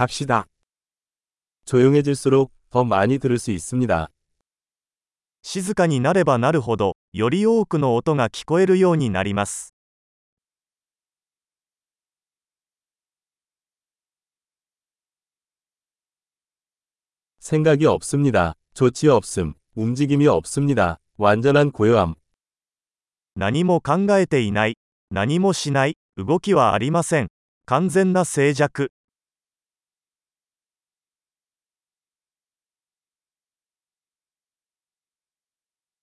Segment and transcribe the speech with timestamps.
[0.00, 0.47] 갑시다.
[1.65, 4.09] 조용해질수록 더 많이 들을 수 있습니다.
[5.43, 9.73] 静かになればなるほど、より多くの音が聞こえるようになります。
[17.39, 18.53] 생각이 없습니다.
[18.73, 20.99] 조치 없음, 움직임이 없습니다.
[21.17, 22.15] 완전한 고요함.
[23.35, 24.77] 何も考えていない。
[25.09, 25.97] 何もしない。
[26.17, 27.27] 動きはありません。
[27.65, 28.91] 完全な静寂。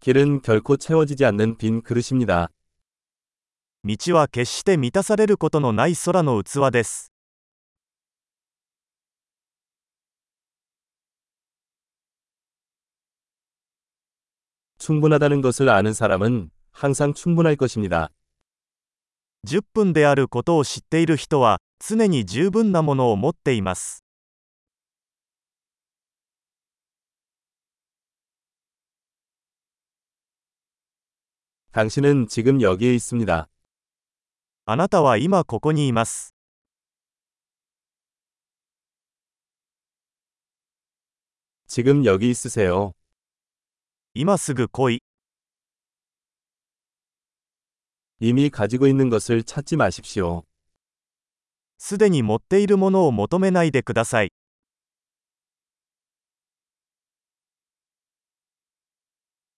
[0.00, 2.50] 길은 결코 채워지지 않는 빈 그릇입니다.
[3.84, 7.12] 道は決して満たされることのない空の器です。
[14.78, 18.10] 충분하다는 것을 아는 사람은 항상 충분할 것입니다.
[19.46, 24.04] 10分であることを知っている人は、常に十分なものを持っています。
[31.72, 33.48] 당신은 지금 여기에 있습니다.
[34.68, 36.34] あなたは今ここにいます。
[41.68, 42.94] 지금 여기 있으세요.
[44.14, 45.00] 今すぐ来い。
[48.18, 50.44] 이미 가지고 있는 것을 찾지 마십시오.
[51.78, 54.32] すでに持っているものを求めないでください。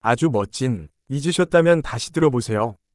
[0.00, 0.88] 아주 멋진.
[1.08, 2.76] 잊으셨다면 다시 들어보세요.